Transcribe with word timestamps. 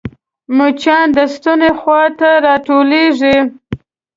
مچان 0.57 1.07
د 1.15 1.17
ستوني 1.33 1.71
خوا 1.79 2.03
ته 2.19 2.29
راټولېږي 2.45 3.37